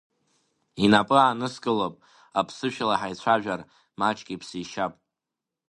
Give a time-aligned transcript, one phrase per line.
[0.83, 1.95] Инапы ааныскылап,
[2.39, 3.61] аԥсышәала ҳаицәажәар,
[3.99, 4.93] маҷк иԥсишьап.